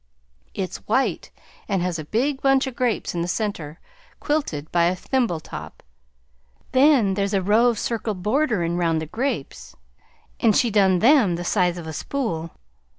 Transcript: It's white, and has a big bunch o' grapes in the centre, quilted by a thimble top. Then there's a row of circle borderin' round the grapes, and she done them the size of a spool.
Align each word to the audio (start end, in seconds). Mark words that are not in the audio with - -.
It's 0.55 0.77
white, 0.87 1.29
and 1.69 1.83
has 1.83 1.99
a 1.99 2.05
big 2.05 2.41
bunch 2.41 2.67
o' 2.67 2.71
grapes 2.71 3.13
in 3.13 3.21
the 3.21 3.27
centre, 3.27 3.79
quilted 4.19 4.71
by 4.71 4.85
a 4.85 4.95
thimble 4.95 5.39
top. 5.39 5.83
Then 6.71 7.13
there's 7.13 7.35
a 7.35 7.41
row 7.43 7.67
of 7.67 7.77
circle 7.77 8.15
borderin' 8.15 8.77
round 8.77 8.99
the 8.99 9.05
grapes, 9.05 9.75
and 10.39 10.55
she 10.57 10.71
done 10.71 10.97
them 11.05 11.35
the 11.35 11.43
size 11.45 11.77
of 11.77 11.85
a 11.85 11.93
spool. 11.93 12.49